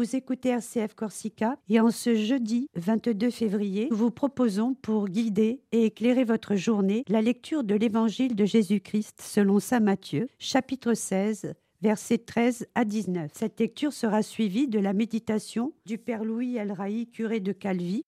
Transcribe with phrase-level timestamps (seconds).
[0.00, 5.60] Vous écoutez RCF Corsica et en ce jeudi 22 février, nous vous proposons pour guider
[5.72, 11.52] et éclairer votre journée la lecture de l'évangile de Jésus-Christ selon saint Matthieu, chapitre 16,
[11.82, 13.30] versets 13 à 19.
[13.34, 18.02] Cette lecture sera suivie de la méditation du Père Louis Elraï, curé de Calvi.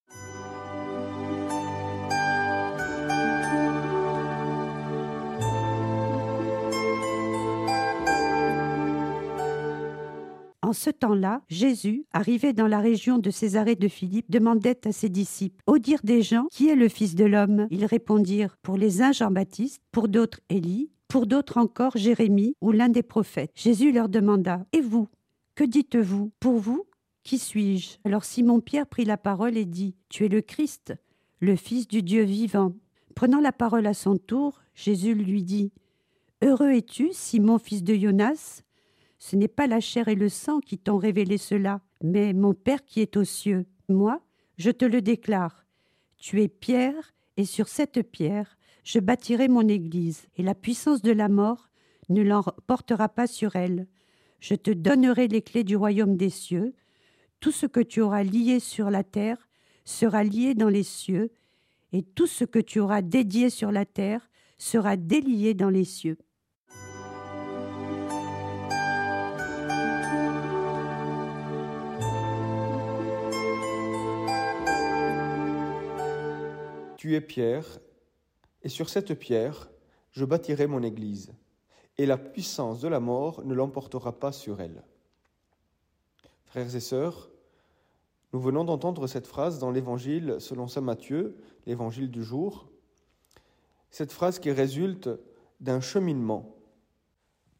[10.73, 15.07] En ce temps-là, Jésus, arrivé dans la région de Césarée de Philippe, demandait à ses
[15.07, 17.67] disciples Au dire des gens, qui est le Fils de l'homme?
[17.69, 22.89] Ils répondirent Pour les uns Jean-Baptiste, pour d'autres Élie, pour d'autres encore Jérémie ou l'un
[22.89, 23.51] des prophètes.
[23.53, 25.07] Jésus leur demanda Et vous
[25.53, 26.87] Que dites-vous Pour vous?
[27.21, 27.99] Qui suis-je?
[28.03, 30.95] Alors Simon-Pierre prit la parole et dit Tu es le Christ,
[31.39, 32.73] le Fils du Dieu vivant.
[33.13, 35.71] Prenant la parole à son tour, Jésus lui dit
[36.43, 38.63] Heureux es-tu, Simon, fils de Jonas
[39.23, 42.83] ce n'est pas la chair et le sang qui t'ont révélé cela, mais mon Père
[42.83, 43.65] qui est aux cieux.
[43.87, 44.19] Moi,
[44.57, 45.65] je te le déclare.
[46.17, 51.13] Tu es pierre, et sur cette pierre, je bâtirai mon Église, et la puissance de
[51.13, 51.69] la mort
[52.09, 53.87] ne l'emportera pas sur elle.
[54.41, 56.75] Je te donnerai les clés du royaume des cieux.
[57.39, 59.47] Tout ce que tu auras lié sur la terre
[59.85, 61.31] sera lié dans les cieux,
[61.93, 66.17] et tout ce que tu auras dédié sur la terre sera délié dans les cieux.
[77.03, 77.81] Tu es pierre,
[78.61, 79.69] et sur cette pierre,
[80.11, 81.33] je bâtirai mon Église,
[81.97, 84.85] et la puissance de la mort ne l'emportera pas sur elle.
[86.45, 87.29] Frères et sœurs,
[88.31, 92.69] nous venons d'entendre cette phrase dans l'Évangile selon Saint Matthieu, l'Évangile du jour,
[93.91, 95.09] cette phrase qui résulte
[95.59, 96.55] d'un cheminement.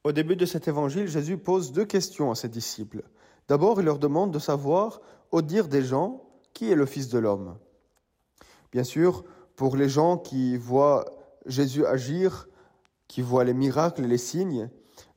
[0.05, 3.03] Au début de cet Évangile, Jésus pose deux questions à ses disciples.
[3.49, 5.01] D'abord, il leur demande de savoir,
[5.31, 6.23] au dire des gens,
[6.53, 7.57] qui est le Fils de l'homme?
[8.73, 9.23] Bien sûr,
[9.55, 11.05] pour les gens qui voient
[11.45, 12.49] Jésus agir,
[13.07, 14.67] qui voient les miracles et les signes,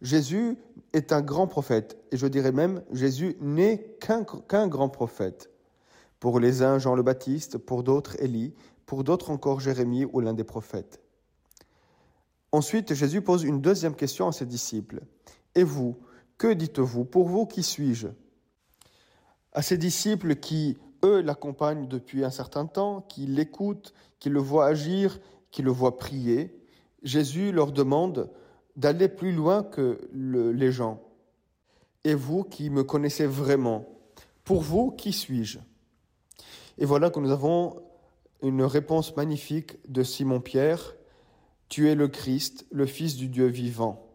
[0.02, 0.58] Jésus
[0.92, 1.96] est un grand prophète.
[2.12, 5.50] Et je dirais même, Jésus n'est qu'un grand prophète.
[6.20, 10.34] Pour les uns, Jean le Baptiste, pour d'autres, Élie, pour d'autres encore, Jérémie ou l'un
[10.34, 11.00] des prophètes.
[12.52, 15.00] Ensuite, Jésus pose une deuxième question à ses disciples.
[15.54, 15.96] Et vous,
[16.36, 18.08] que dites-vous Pour vous, qui suis-je?
[19.52, 24.66] À ses disciples qui eux l'accompagnent depuis un certain temps, qui l'écoutent, qui le voient
[24.66, 25.20] agir,
[25.50, 26.58] qui le voient prier,
[27.02, 28.30] Jésus leur demande
[28.76, 31.02] d'aller plus loin que les gens.
[32.04, 33.88] Et vous qui me connaissez vraiment,
[34.44, 35.58] pour vous, qui suis-je?
[36.78, 37.82] Et voilà que nous avons
[38.42, 40.94] une réponse magnifique de Simon-Pierre.
[41.68, 44.06] Tu es le Christ, le Fils du Dieu vivant.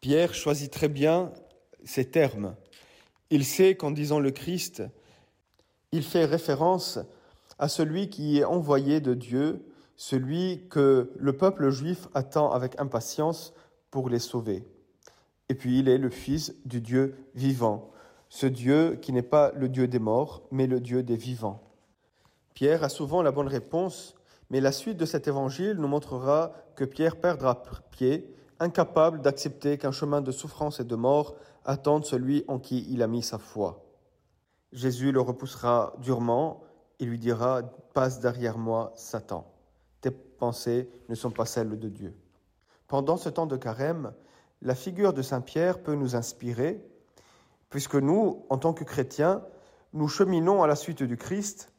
[0.00, 1.32] Pierre choisit très bien
[1.84, 2.54] ces termes.
[3.30, 4.82] Il sait qu'en disant le Christ,
[5.92, 6.98] il fait référence
[7.58, 9.64] à celui qui est envoyé de Dieu,
[9.96, 13.52] celui que le peuple juif attend avec impatience
[13.90, 14.64] pour les sauver.
[15.48, 17.90] Et puis il est le Fils du Dieu vivant,
[18.28, 21.62] ce Dieu qui n'est pas le Dieu des morts, mais le Dieu des vivants.
[22.54, 24.14] Pierre a souvent la bonne réponse,
[24.50, 29.92] mais la suite de cet évangile nous montrera que Pierre perdra pied, incapable d'accepter qu'un
[29.92, 33.87] chemin de souffrance et de mort attende celui en qui il a mis sa foi.
[34.72, 36.62] Jésus le repoussera durement
[37.00, 37.62] et lui dira
[37.94, 39.46] Passe derrière moi, Satan.
[40.00, 42.14] Tes pensées ne sont pas celles de Dieu.
[42.86, 44.12] Pendant ce temps de carême,
[44.62, 46.84] la figure de Saint Pierre peut nous inspirer,
[47.70, 49.42] puisque nous, en tant que chrétiens,
[49.92, 51.72] nous cheminons à la suite du Christ,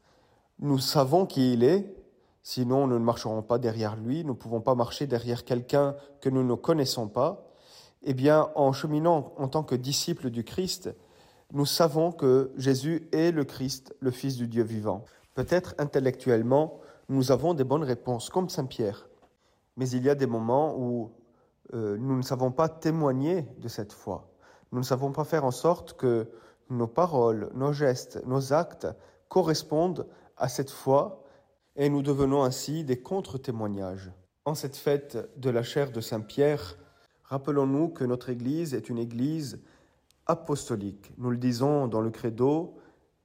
[0.60, 1.96] nous savons qui il est,
[2.44, 6.30] sinon nous ne marcherons pas derrière lui, nous ne pouvons pas marcher derrière quelqu'un que
[6.30, 7.46] nous ne connaissons pas.
[8.02, 10.90] Eh bien, en cheminant en tant que disciples du Christ,
[11.52, 15.06] nous savons que Jésus est le Christ, le Fils du Dieu vivant.
[15.34, 19.08] Peut-être intellectuellement, nous avons des bonnes réponses, comme Saint Pierre.
[19.78, 21.12] Mais il y a des moments où
[21.74, 24.30] euh, nous ne savons pas témoigner de cette foi.
[24.72, 26.30] Nous ne savons pas faire en sorte que
[26.70, 28.88] nos paroles, nos gestes, nos actes
[29.28, 30.06] correspondent
[30.38, 31.24] à cette foi
[31.76, 34.12] et nous devenons ainsi des contre-témoignages.
[34.46, 36.78] En cette fête de la chair de Saint Pierre,
[37.24, 39.60] rappelons-nous que notre Église est une Église
[40.30, 41.12] apostolique.
[41.18, 42.76] Nous le disons dans le credo,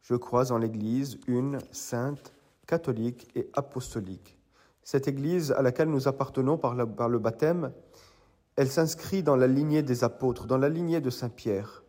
[0.00, 2.32] je crois en l'Église, une, sainte,
[2.66, 4.38] catholique et apostolique.
[4.82, 7.72] Cette Église à laquelle nous appartenons par, par le baptême,
[8.56, 11.84] elle s'inscrit dans la lignée des apôtres, dans la lignée de Saint Pierre.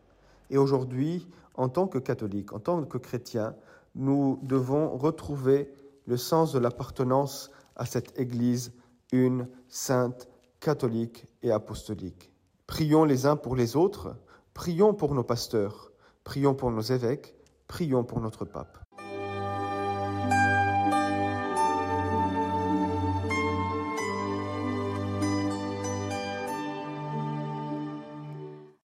[0.50, 3.56] Et aujourd'hui, en tant que catholique, en tant que chrétien,
[3.96, 5.74] nous devons retrouver
[6.08, 8.74] le sens de l'appartenance à cette Église,
[9.14, 10.28] une, sainte,
[10.60, 12.32] catholique et apostolique.
[12.68, 14.16] Prions les uns pour les autres,
[14.56, 15.92] Prions pour nos pasteurs,
[16.24, 17.36] prions pour nos évêques,
[17.68, 18.80] prions pour notre pape.